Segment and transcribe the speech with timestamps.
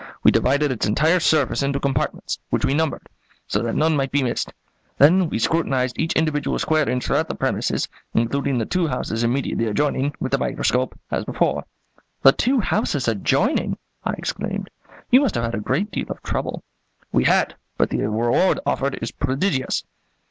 [0.23, 3.07] We divided its entire surface into compartments, which we numbered,
[3.45, 4.51] so that none might be missed;
[4.97, 9.67] then we scrutinized each individual square inch throughout the premises, including the two houses immediately
[9.67, 11.65] adjoining, with the microscope, as before."
[12.23, 14.71] "The two houses adjoining!" I exclaimed;
[15.11, 16.63] "you must have had a great deal of trouble."
[17.11, 19.83] "We had; but the reward offered is prodigious."